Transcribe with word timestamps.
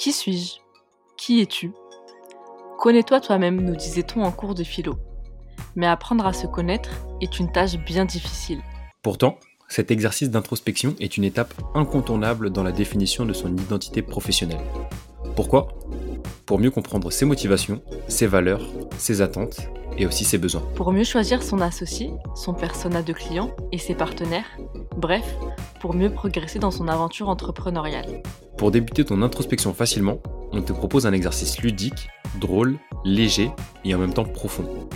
Qui 0.00 0.12
suis-je? 0.12 0.54
Qui 1.18 1.42
es-tu? 1.42 1.74
Connais-toi 2.78 3.20
toi-même, 3.20 3.60
nous 3.60 3.76
disait-on 3.76 4.22
en 4.22 4.32
cours 4.32 4.54
de 4.54 4.64
philo. 4.64 4.94
Mais 5.76 5.86
apprendre 5.86 6.24
à 6.24 6.32
se 6.32 6.46
connaître 6.46 6.88
est 7.20 7.38
une 7.38 7.52
tâche 7.52 7.76
bien 7.76 8.06
difficile. 8.06 8.62
Pourtant, 9.02 9.36
cet 9.68 9.90
exercice 9.90 10.30
d'introspection 10.30 10.94
est 11.00 11.18
une 11.18 11.24
étape 11.24 11.52
incontournable 11.74 12.48
dans 12.48 12.62
la 12.62 12.72
définition 12.72 13.26
de 13.26 13.34
son 13.34 13.54
identité 13.54 14.00
professionnelle. 14.00 14.64
Pourquoi? 15.36 15.68
Pour 16.46 16.58
mieux 16.58 16.70
comprendre 16.70 17.12
ses 17.12 17.26
motivations, 17.26 17.82
ses 18.08 18.26
valeurs, 18.26 18.66
ses 18.96 19.20
attentes 19.20 19.60
et 19.98 20.06
aussi 20.06 20.24
ses 20.24 20.38
besoins. 20.38 20.62
Pour 20.76 20.92
mieux 20.92 21.04
choisir 21.04 21.42
son 21.42 21.60
associé, 21.60 22.10
son 22.34 22.54
persona 22.54 23.02
de 23.02 23.12
client 23.12 23.54
et 23.70 23.76
ses 23.76 23.94
partenaires, 23.94 24.56
bref, 24.96 25.36
pour 25.78 25.92
mieux 25.92 26.10
progresser 26.10 26.58
dans 26.58 26.70
son 26.70 26.88
aventure 26.88 27.28
entrepreneuriale. 27.28 28.22
Pour 28.60 28.70
débuter 28.70 29.06
ton 29.06 29.22
introspection 29.22 29.72
facilement, 29.72 30.18
on 30.52 30.60
te 30.60 30.74
propose 30.74 31.06
un 31.06 31.14
exercice 31.14 31.62
ludique, 31.62 32.10
drôle, 32.38 32.76
léger 33.06 33.50
et 33.86 33.94
en 33.94 33.98
même 33.98 34.12
temps 34.12 34.26
profond. 34.26 34.86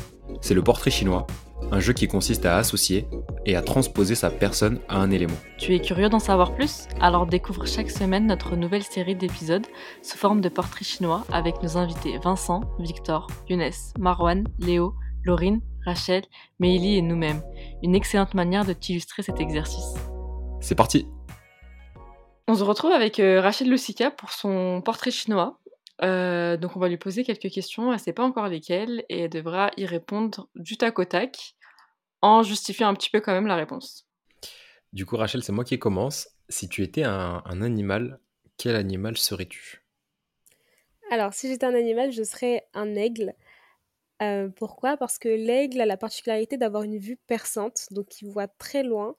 C'est 0.42 0.52
le 0.52 0.62
portrait 0.62 0.90
chinois, 0.90 1.26
un 1.72 1.80
jeu 1.80 1.94
qui 1.94 2.06
consiste 2.06 2.44
à 2.44 2.58
associer 2.58 3.08
et 3.46 3.56
à 3.56 3.62
transposer 3.62 4.16
sa 4.16 4.28
personne 4.28 4.80
à 4.90 4.98
un 4.98 5.10
élément. 5.10 5.38
Tu 5.56 5.74
es 5.74 5.80
curieux 5.80 6.10
d'en 6.10 6.18
savoir 6.18 6.54
plus? 6.54 6.88
Alors 7.00 7.24
découvre 7.24 7.64
chaque 7.64 7.90
semaine 7.90 8.26
notre 8.26 8.54
nouvelle 8.54 8.82
série 8.82 9.16
d'épisodes 9.16 9.66
sous 10.02 10.18
forme 10.18 10.42
de 10.42 10.50
portrait 10.50 10.84
chinois 10.84 11.24
avec 11.32 11.62
nos 11.62 11.78
invités 11.78 12.18
Vincent, 12.18 12.64
Victor, 12.80 13.28
Younes, 13.48 13.70
Marwan, 13.98 14.44
Léo, 14.58 14.92
Laurine, 15.24 15.62
Rachel, 15.86 16.24
Meili 16.60 16.98
et 16.98 17.02
nous-mêmes. 17.02 17.40
Une 17.82 17.94
excellente 17.94 18.34
manière 18.34 18.66
de 18.66 18.74
t'illustrer 18.74 19.22
cet 19.22 19.40
exercice. 19.40 19.94
C'est 20.60 20.74
parti 20.74 21.06
On 22.46 22.54
se 22.54 22.62
retrouve 22.62 22.92
avec 22.92 23.20
euh, 23.20 23.40
Rachel 23.40 23.70
Lucica 23.70 24.10
pour 24.10 24.32
son 24.32 24.82
portrait 24.82 25.10
chinois. 25.10 25.60
Euh, 26.02 26.56
donc 26.56 26.76
on 26.76 26.80
va 26.80 26.88
lui 26.88 26.98
poser 26.98 27.24
quelques 27.24 27.50
questions, 27.50 27.92
elle 27.92 28.00
sait 28.00 28.12
pas 28.12 28.24
encore 28.24 28.48
lesquelles, 28.48 29.04
et 29.08 29.20
elle 29.20 29.30
devra 29.30 29.70
y 29.76 29.86
répondre 29.86 30.48
du 30.54 30.76
tac 30.76 30.98
au 30.98 31.04
tac, 31.04 31.54
en 32.20 32.42
justifiant 32.42 32.88
un 32.88 32.94
petit 32.94 33.10
peu 33.10 33.20
quand 33.20 33.32
même 33.32 33.46
la 33.46 33.56
réponse. 33.56 34.06
Du 34.92 35.06
coup, 35.06 35.16
Rachel, 35.16 35.42
c'est 35.42 35.52
moi 35.52 35.64
qui 35.64 35.78
commence. 35.78 36.28
Si 36.48 36.68
tu 36.68 36.82
étais 36.82 37.04
un, 37.04 37.42
un 37.44 37.62
animal, 37.62 38.20
quel 38.56 38.76
animal 38.76 39.16
serais-tu? 39.16 39.84
Alors, 41.10 41.32
si 41.32 41.48
j'étais 41.48 41.66
un 41.66 41.74
animal, 41.74 42.12
je 42.12 42.22
serais 42.22 42.66
un 42.74 42.94
aigle. 42.94 43.34
Euh, 44.22 44.48
pourquoi? 44.48 44.96
Parce 44.96 45.18
que 45.18 45.28
l'aigle 45.28 45.80
a 45.80 45.86
la 45.86 45.96
particularité 45.96 46.56
d'avoir 46.56 46.82
une 46.82 46.98
vue 46.98 47.16
perçante, 47.26 47.86
donc 47.90 48.20
il 48.20 48.30
voit 48.30 48.48
très 48.48 48.82
loin. 48.82 49.16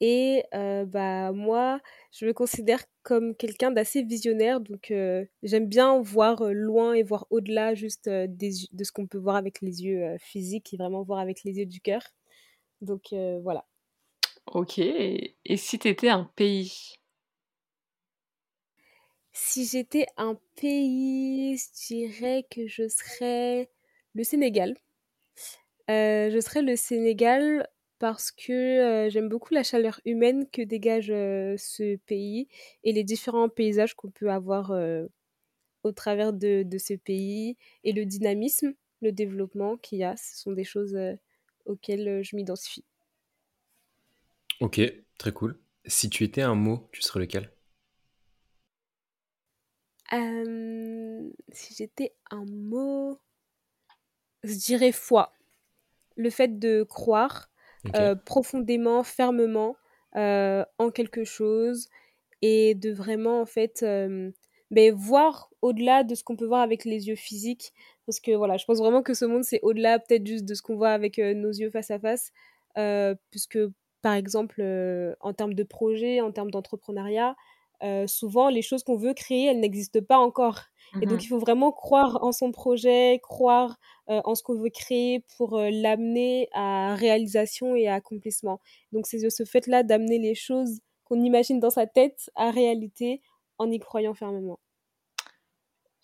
Et 0.00 0.44
bah 0.52 1.32
moi, 1.32 1.80
je 2.12 2.26
me 2.26 2.32
considère 2.32 2.84
comme 3.02 3.34
quelqu'un 3.34 3.70
d'assez 3.70 4.02
visionnaire, 4.02 4.60
donc 4.60 4.92
j'aime 5.42 5.66
bien 5.66 6.00
voir 6.00 6.42
loin 6.52 6.94
et 6.94 7.02
voir 7.02 7.26
au-delà 7.30 7.74
juste 7.74 8.08
des, 8.08 8.52
de 8.72 8.84
ce 8.84 8.92
qu'on 8.92 9.06
peut 9.06 9.18
voir 9.18 9.36
avec 9.36 9.60
les 9.60 9.84
yeux 9.84 10.16
physiques 10.20 10.72
et 10.72 10.76
vraiment 10.76 11.02
voir 11.02 11.18
avec 11.18 11.42
les 11.44 11.58
yeux 11.58 11.66
du 11.66 11.80
cœur. 11.80 12.02
Donc 12.80 13.12
voilà. 13.42 13.66
Ok, 14.46 14.78
et 14.78 15.56
si 15.56 15.78
tu 15.78 15.88
étais 15.88 16.08
un 16.08 16.24
pays? 16.36 16.94
Si 19.32 19.66
j'étais 19.66 20.06
un 20.16 20.36
pays, 20.56 21.56
je 21.56 21.86
dirais 21.86 22.46
que 22.50 22.66
je 22.66 22.88
serais 22.88 23.70
le 24.14 24.24
Sénégal. 24.24 24.76
je 25.88 26.40
serais 26.40 26.62
le 26.62 26.76
Sénégal 26.76 27.68
parce 27.98 28.30
que 28.30 29.08
j'aime 29.10 29.28
beaucoup 29.28 29.54
la 29.54 29.62
chaleur 29.62 30.00
humaine 30.04 30.48
que 30.50 30.62
dégage 30.62 31.08
ce 31.08 31.96
pays 31.96 32.48
et 32.84 32.92
les 32.92 33.04
différents 33.04 33.48
paysages 33.48 33.94
qu'on 33.94 34.10
peut 34.10 34.30
avoir 34.30 34.72
au 35.82 35.92
travers 35.92 36.32
de, 36.32 36.62
de, 36.64 36.78
ce 36.78 36.94
pays 36.94 37.56
et 37.84 37.92
le 37.92 38.04
dynamisme, 38.04 38.74
le 39.00 39.12
développement 39.12 39.76
qu'il 39.76 39.98
y 39.98 40.04
a. 40.04 40.16
Ce 40.16 40.36
sont 40.40 40.52
des 40.52 40.64
choses 40.64 40.98
auxquelles 41.66 42.22
je 42.22 42.36
m'identifie. 42.36 42.84
Ok, 44.60 44.80
très 45.18 45.32
cool. 45.32 45.58
Si 45.86 46.10
tu 46.10 46.24
étais 46.24 46.42
un 46.42 46.54
mot, 46.54 46.88
tu 46.92 47.02
serais 47.02 47.20
lequel? 47.20 47.52
Si 51.52 51.74
j'étais 51.74 52.14
un 52.30 52.44
mot, 52.46 53.18
je 54.42 54.54
dirais 54.54 54.92
foi. 54.92 55.32
Le 56.16 56.30
fait 56.30 56.58
de 56.58 56.82
croire 56.82 57.50
euh, 57.94 58.14
profondément, 58.14 59.02
fermement 59.02 59.76
euh, 60.16 60.64
en 60.78 60.90
quelque 60.90 61.24
chose 61.24 61.88
et 62.42 62.74
de 62.74 62.90
vraiment 62.92 63.40
en 63.40 63.46
fait 63.46 63.82
euh, 63.82 64.30
ben, 64.70 64.94
voir 64.94 65.50
au-delà 65.62 66.04
de 66.04 66.14
ce 66.14 66.22
qu'on 66.24 66.36
peut 66.36 66.46
voir 66.46 66.60
avec 66.60 66.84
les 66.84 67.08
yeux 67.08 67.16
physiques. 67.16 67.72
Parce 68.06 68.20
que 68.20 68.32
voilà 68.32 68.56
je 68.56 68.64
pense 68.64 68.78
vraiment 68.78 69.02
que 69.02 69.14
ce 69.14 69.24
monde 69.24 69.44
c'est 69.44 69.60
au-delà 69.62 69.98
peut-être 69.98 70.26
juste 70.26 70.44
de 70.44 70.54
ce 70.54 70.62
qu'on 70.62 70.76
voit 70.76 70.90
avec 70.90 71.18
nos 71.18 71.50
yeux 71.50 71.70
face 71.70 71.90
à 71.90 71.98
face 71.98 72.32
puisque 73.30 73.58
par 74.00 74.14
exemple 74.14 74.62
en 75.20 75.32
termes 75.34 75.52
de 75.54 75.62
projet 75.62 76.20
en 76.22 76.32
termes 76.32 76.50
d'entrepreneuriat 76.50 77.36
souvent 78.06 78.48
les 78.48 78.62
choses 78.62 78.82
qu'on 78.82 78.96
veut 78.96 79.14
créer 79.14 79.46
elles 79.46 79.60
n'existent 79.60 80.00
pas 80.06 80.18
encore 80.18 80.64
et 81.00 81.06
donc, 81.06 81.18
mmh 81.18 81.22
il 81.22 81.28
faut 81.28 81.38
vraiment 81.38 81.70
croire 81.72 82.22
en 82.24 82.32
son 82.32 82.50
projet, 82.50 83.20
croire 83.22 83.76
en 84.06 84.34
ce 84.34 84.42
qu'on 84.42 84.58
veut 84.58 84.70
créer 84.70 85.24
pour 85.36 85.58
l'amener 85.60 86.48
à 86.52 86.94
réalisation 86.94 87.76
et 87.76 87.88
à 87.88 87.94
accomplissement. 87.94 88.60
Donc, 88.92 89.06
c'est 89.06 89.28
ce 89.28 89.44
fait-là 89.44 89.82
d'amener 89.82 90.18
les 90.18 90.34
choses 90.34 90.80
qu'on 91.04 91.22
imagine 91.22 91.60
dans 91.60 91.70
sa 91.70 91.86
tête 91.86 92.30
à 92.36 92.50
réalité 92.50 93.20
en 93.58 93.70
y 93.70 93.78
croyant 93.78 94.14
fermement. 94.14 94.58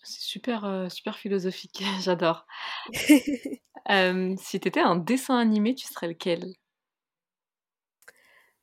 C'est 0.03 0.21
super, 0.21 0.87
super 0.91 1.17
philosophique, 1.17 1.81
j'adore. 2.01 2.45
si 4.37 4.59
tu 4.59 4.67
étais 4.67 4.79
un 4.79 4.95
dessin 4.95 5.37
animé, 5.37 5.75
tu 5.75 5.87
serais 5.87 6.07
lequel? 6.09 6.53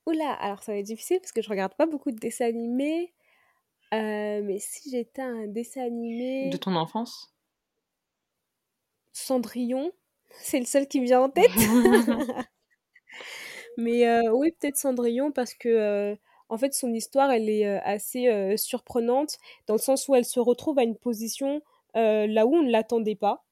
Oula, 0.06 0.32
alors 0.32 0.62
ça 0.62 0.72
va 0.72 0.78
être 0.78 0.86
difficile 0.86 1.20
parce 1.20 1.32
que 1.32 1.42
je 1.42 1.48
regarde 1.48 1.74
pas 1.74 1.86
beaucoup 1.86 2.10
de 2.10 2.18
dessins 2.18 2.46
animés. 2.46 3.12
Euh, 3.92 4.40
mais 4.42 4.58
si 4.58 4.90
j'étais 4.90 5.22
un 5.22 5.46
dessin 5.46 5.82
animé. 5.82 6.48
De 6.50 6.56
ton 6.56 6.74
enfance? 6.74 7.34
Cendrillon, 9.12 9.92
c'est 10.30 10.58
le 10.58 10.64
seul 10.64 10.88
qui 10.88 11.00
me 11.00 11.06
vient 11.06 11.22
en 11.22 11.28
tête. 11.28 11.50
mais 13.76 14.08
euh, 14.08 14.32
oui, 14.32 14.52
peut-être 14.58 14.76
Cendrillon 14.76 15.30
parce 15.30 15.54
que. 15.54 15.68
Euh, 15.68 16.16
en 16.48 16.58
fait, 16.58 16.74
son 16.74 16.92
histoire, 16.92 17.30
elle 17.30 17.48
est 17.48 17.64
assez 17.64 18.58
surprenante 18.58 19.38
dans 19.66 19.72
le 19.72 19.80
sens 19.80 20.06
où 20.06 20.14
elle 20.14 20.26
se 20.26 20.38
retrouve 20.38 20.78
à 20.78 20.82
une 20.82 20.98
position 20.98 21.62
là 21.94 22.44
où 22.44 22.54
on 22.54 22.62
ne 22.62 22.70
l'attendait 22.70 23.14
pas. 23.14 23.46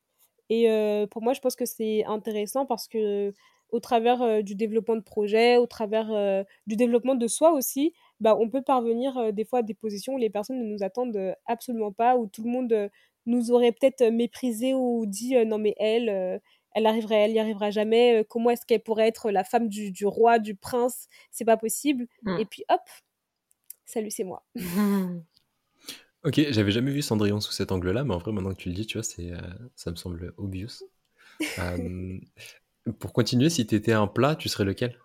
Et 0.51 0.69
pour 1.11 1.23
moi, 1.23 1.33
je 1.33 1.41
pense 1.41 1.57
que 1.57 1.65
c'est 1.65 2.05
intéressant 2.05 2.67
parce 2.67 2.89
que 2.89 3.33
au 3.73 3.81
travers 3.81 4.43
du 4.43 4.55
développement 4.55 4.97
de 4.97 5.03
projets, 5.03 5.57
au 5.57 5.67
travers 5.67 6.45
du 6.67 6.77
développement 6.77 7.15
de 7.15 7.27
soi 7.27 7.53
aussi, 7.53 7.93
bah, 8.21 8.37
on 8.39 8.49
peut 8.49 8.63
parvenir 8.63 9.33
des 9.33 9.45
fois 9.45 9.61
à 9.61 9.63
des 9.63 9.75
positions 9.75 10.15
où 10.15 10.19
les 10.19 10.31
personnes 10.31 10.59
ne 10.59 10.65
nous 10.65 10.83
attendent 10.83 11.35
absolument 11.47 11.93
pas, 11.93 12.17
où 12.17 12.27
tout 12.27 12.43
le 12.43 12.51
monde 12.51 12.91
nous 13.27 13.51
aurait 13.51 13.73
peut-être 13.73 14.05
méprisé 14.11 14.75
ou 14.75 15.05
dit 15.07 15.35
non 15.47 15.59
mais 15.59 15.75
elle, 15.79 16.41
elle 16.73 16.87
arriverait, 16.87 17.25
elle 17.25 17.33
n'y 17.33 17.41
arrivera 17.41 17.71
jamais, 17.71 18.25
comment 18.29 18.51
est-ce 18.51 18.67
qu'elle 18.67 18.83
pourrait 18.83 19.09
être 19.09 19.31
la 19.31 19.45
femme 19.45 19.69
du, 19.69 20.07
roi, 20.07 20.39
du 20.39 20.55
prince, 20.55 21.09
c'est 21.31 21.45
pas 21.45 21.57
possible. 21.57 22.07
Mmh. 22.23 22.39
Et 22.41 22.45
puis 22.45 22.65
hop, 22.69 22.81
salut, 23.87 24.11
c'est 24.11 24.25
moi. 24.25 24.45
ok, 26.25 26.41
j'avais 26.51 26.73
jamais 26.73 26.91
vu 26.91 27.03
Cendrillon 27.03 27.41
sous 27.41 27.53
cet 27.53 27.73
angle-là, 27.73 28.05
mais 28.05 28.15
en 28.15 28.19
vrai, 28.19 28.33
maintenant 28.33 28.53
que 28.53 28.61
tu 28.61 28.69
le 28.69 28.75
dis, 28.75 28.87
tu 28.87 28.99
vois, 28.99 29.05
c'est, 29.05 29.33
ça 29.77 29.91
me 29.91 29.97
semble 29.97 30.35
obvious. 30.37 30.83
pour 32.99 33.13
continuer, 33.13 33.51
si 33.51 33.67
tu 33.67 33.75
étais 33.75 33.93
un 33.93 34.07
plat, 34.07 34.37
tu 34.37 34.49
serais 34.49 34.65
lequel? 34.65 34.99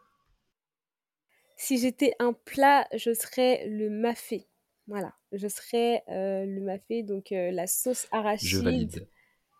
Si 1.57 1.77
j'étais 1.77 2.13
un 2.19 2.33
plat, 2.33 2.87
je 2.93 3.13
serais 3.13 3.67
le 3.67 3.89
mafé. 3.89 4.47
Voilà, 4.87 5.13
je 5.31 5.47
serais 5.47 6.03
euh, 6.09 6.45
le 6.45 6.61
mafé, 6.61 7.01
donc 7.01 7.31
euh, 7.31 7.49
la 7.51 7.65
sauce 7.65 8.07
arachide. 8.11 8.49
Je 8.49 8.59
valide. 8.59 9.07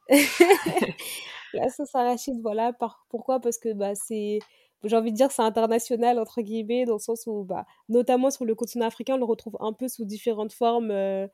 la 1.54 1.70
sauce 1.70 1.96
arachide, 1.96 2.40
voilà. 2.42 2.74
Par, 2.74 3.06
pourquoi? 3.10 3.40
Parce 3.40 3.58
que 3.58 3.74
bah, 3.74 3.96
c'est, 3.96 4.40
j'ai 4.84 4.96
envie 4.96 5.12
de 5.12 5.18
dire, 5.18 5.32
c'est 5.32 5.42
international, 5.42 6.20
entre 6.20 6.42
guillemets, 6.42 6.86
dans 6.86 6.94
le 6.94 7.00
sens 7.00 7.26
où, 7.26 7.44
bah, 7.44 7.66
notamment 7.90 8.30
sur 8.30 8.46
le 8.46 8.54
continent 8.54 8.86
africain, 8.86 9.16
on 9.16 9.18
le 9.18 9.26
retrouve 9.26 9.58
un 9.60 9.74
peu 9.74 9.88
sous 9.88 10.06
différentes 10.06 10.54
formes, 10.54 10.92
euh, 10.92 11.28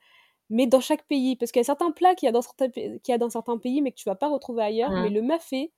mais 0.50 0.68
dans 0.68 0.81
chaque 0.81 1.06
pays. 1.07 1.36
Parce 1.36 1.51
qu'il 1.51 1.60
y 1.60 1.62
a 1.62 1.66
certains 1.66 1.92
plats 1.92 2.16
qu'il 2.16 2.27
y 2.27 2.30
a 2.30 2.31
dans 2.31 2.42
certains, 2.42 2.69
qu'il 2.69 3.01
y 3.10 3.12
a 3.12 3.18
dans 3.18 3.30
certains 3.30 3.57
pays, 3.57 3.81
mais 3.81 3.92
que 3.92 3.98
tu 3.98 4.07
vas 4.07 4.16
pas 4.16 4.30
retrouver 4.30 4.63
ailleurs. 4.63 4.92
Mais 4.92 5.10
le 5.10 5.21
mafé, 5.21 5.74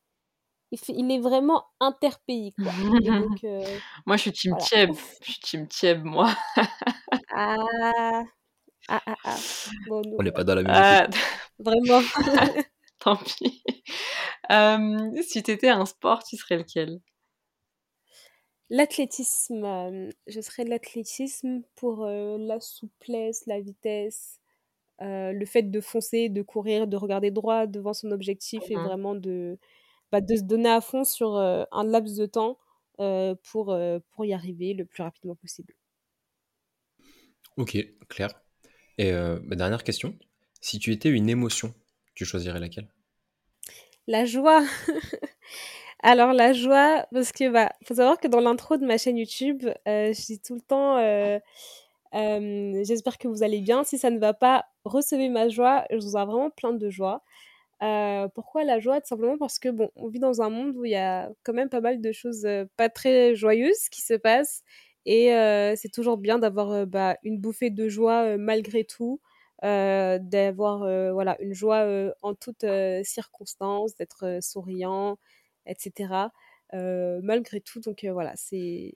il, 0.89 1.11
est 1.11 1.19
vraiment 1.19 1.65
interpays. 1.79 2.53
Quoi. 2.57 2.71
Euh, 3.43 3.77
moi, 4.05 4.17
je 4.17 4.21
suis 4.23 4.31
team 4.31 4.55
Tieb. 4.57 4.91
Je 5.21 5.31
suis 5.31 5.39
team 5.41 5.67
Tieb, 5.67 6.03
moi. 6.03 6.33
ah. 7.33 8.23
Ah, 8.89 9.01
ah, 9.05 9.15
ah. 9.23 9.37
On 9.89 10.23
n'est 10.23 10.31
pas 10.31 10.43
dans 10.43 10.55
la 10.55 10.63
même 10.63 10.71
ah, 10.73 11.07
Vraiment. 11.59 12.01
Tant 12.99 13.17
pis. 13.17 13.63
Euh, 14.51 15.21
si 15.21 15.43
tu 15.43 15.51
étais 15.51 15.69
un 15.69 15.85
sport, 15.85 16.23
tu 16.23 16.37
serais 16.37 16.57
lequel? 16.57 16.99
L'athlétisme. 18.69 20.09
Je 20.27 20.41
serais 20.41 20.63
l'athlétisme 20.63 21.61
pour 21.75 22.05
la 22.05 22.59
souplesse, 22.59 23.45
la 23.45 23.59
vitesse, 23.59 24.39
le 24.99 25.45
fait 25.45 25.63
de 25.63 25.81
foncer, 25.81 26.29
de 26.29 26.41
courir, 26.41 26.87
de 26.87 26.97
regarder 26.97 27.29
droit 27.29 27.67
devant 27.67 27.93
son 27.93 28.11
objectif 28.11 28.63
et 28.69 28.75
Mmh 28.75 28.83
vraiment 28.83 29.15
de, 29.15 29.59
bah, 30.13 30.21
de 30.21 30.35
se 30.35 30.43
donner 30.43 30.69
à 30.69 30.79
fond 30.79 31.03
sur 31.03 31.35
un 31.35 31.83
laps 31.83 32.15
de 32.15 32.27
temps 32.27 32.59
pour, 32.97 33.75
pour 34.11 34.25
y 34.25 34.33
arriver 34.33 34.75
le 34.75 34.85
plus 34.85 35.01
rapidement 35.01 35.35
possible. 35.35 35.73
Ok, 37.57 37.77
clair. 38.07 38.29
Et 38.99 39.11
ma 39.11 39.55
dernière 39.55 39.83
question, 39.83 40.15
si 40.61 40.77
tu 40.77 40.91
étais 40.91 41.09
une 41.09 41.29
émotion, 41.29 41.73
tu 42.13 42.25
choisirais 42.25 42.59
laquelle? 42.59 42.87
La 44.05 44.25
joie 44.25 44.63
Alors 46.03 46.33
la 46.33 46.53
joie, 46.53 47.07
parce 47.11 47.31
que 47.31 47.49
bah, 47.49 47.71
faut 47.85 47.95
savoir 47.95 48.19
que 48.19 48.27
dans 48.27 48.41
l'intro 48.41 48.77
de 48.77 48.85
ma 48.85 48.99
chaîne 48.99 49.17
YouTube, 49.17 49.63
je 49.87 50.25
dis 50.25 50.39
tout 50.39 50.53
le 50.53 50.61
temps 50.61 50.99
j'espère 52.83 53.17
que 53.17 53.27
vous 53.27 53.43
allez 53.43 53.61
bien. 53.61 53.83
Si 53.83 53.97
ça 53.97 54.09
ne 54.09 54.19
va 54.19 54.33
pas, 54.33 54.65
recevez 54.85 55.29
ma 55.29 55.49
joie. 55.49 55.85
Je 55.89 55.97
vous 55.97 56.17
ai 56.17 56.25
vraiment 56.25 56.49
plein 56.49 56.73
de 56.73 56.89
joie. 56.89 57.23
Pourquoi 58.35 58.63
la 58.63 58.79
joie? 58.79 59.01
Tout 59.01 59.07
simplement 59.07 59.37
parce 59.37 59.59
que 59.59 59.69
bon, 59.69 59.89
on 59.95 60.07
vit 60.07 60.19
dans 60.19 60.41
un 60.41 60.49
monde 60.49 60.75
où 60.77 60.85
il 60.85 60.91
y 60.91 60.95
a 60.95 61.29
quand 61.43 61.53
même 61.53 61.69
pas 61.69 61.81
mal 61.81 62.01
de 62.01 62.11
choses 62.11 62.47
pas 62.77 62.89
très 62.89 63.35
joyeuses 63.35 63.89
qui 63.89 64.01
se 64.01 64.13
passent. 64.13 64.63
Et 65.05 65.27
c'est 65.75 65.91
toujours 65.91 66.17
bien 66.17 66.39
d'avoir 66.39 66.87
bah, 66.87 67.17
une 67.23 67.39
bouffée 67.39 67.69
de 67.69 67.89
joie 67.89 68.37
malgré 68.37 68.85
tout. 68.85 69.19
d'avoir 69.61 70.79
voilà 71.13 71.37
une 71.41 71.53
joie 71.53 71.85
en 72.21 72.33
toutes 72.35 72.65
circonstances, 73.03 73.95
d'être 73.95 74.39
souriant, 74.41 75.17
etc. 75.65 76.31
malgré 76.73 77.61
tout, 77.61 77.79
donc 77.79 78.05
voilà, 78.05 78.33
c'est 78.35 78.93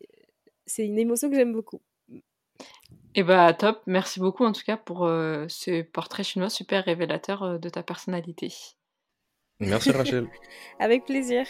c'est 0.66 0.86
une 0.86 1.00
émotion 1.00 1.30
que 1.30 1.36
j'aime 1.36 1.54
beaucoup. 1.54 1.81
Et 3.16 3.24
bah 3.24 3.54
top, 3.54 3.81
merci 3.86 4.19
beaucoup 4.19 4.45
en 4.45 4.51
tout 4.54 4.63
cas 4.63 4.78
pour 4.78 5.00
ce 5.00 5.81
portrait 5.81 6.24
chinois 6.24 6.50
super 6.50 6.86
révélateur 6.86 7.60
de 7.60 7.69
ta 7.69 7.83
personnalité. 7.83 8.76
Merci 9.59 9.92
Rachel. 9.92 10.27
Avec 10.80 11.06
plaisir. 11.06 11.45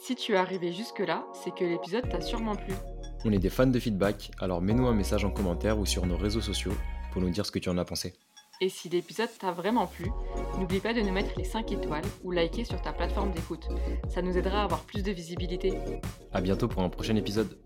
Si 0.00 0.14
tu 0.14 0.32
es 0.32 0.36
arrivé 0.36 0.72
jusque-là, 0.72 1.26
c'est 1.34 1.54
que 1.54 1.64
l'épisode 1.64 2.08
t'a 2.08 2.20
sûrement 2.20 2.54
plu. 2.54 2.74
On 3.24 3.32
est 3.32 3.38
des 3.38 3.50
fans 3.50 3.66
de 3.66 3.78
feedback, 3.78 4.30
alors 4.40 4.62
mets-nous 4.62 4.86
un 4.86 4.94
message 4.94 5.24
en 5.24 5.30
commentaire 5.30 5.78
ou 5.78 5.84
sur 5.84 6.06
nos 6.06 6.16
réseaux 6.16 6.40
sociaux 6.40 6.74
pour 7.12 7.20
nous 7.20 7.30
dire 7.30 7.44
ce 7.44 7.50
que 7.50 7.58
tu 7.58 7.68
en 7.68 7.76
as 7.76 7.84
pensé. 7.84 8.14
Et 8.60 8.70
si 8.70 8.88
l'épisode 8.88 9.28
t'a 9.38 9.52
vraiment 9.52 9.86
plu, 9.86 10.10
n'oublie 10.58 10.80
pas 10.80 10.94
de 10.94 11.02
nous 11.02 11.12
mettre 11.12 11.36
les 11.36 11.44
5 11.44 11.72
étoiles 11.72 12.04
ou 12.24 12.30
liker 12.30 12.64
sur 12.64 12.80
ta 12.80 12.92
plateforme 12.92 13.32
d'écoute. 13.32 13.68
Ça 14.08 14.22
nous 14.22 14.38
aidera 14.38 14.62
à 14.62 14.64
avoir 14.64 14.84
plus 14.84 15.02
de 15.02 15.12
visibilité. 15.12 15.74
A 16.32 16.40
bientôt 16.40 16.66
pour 16.66 16.82
un 16.82 16.88
prochain 16.88 17.16
épisode. 17.16 17.58